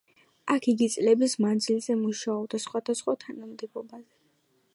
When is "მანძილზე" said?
1.45-1.99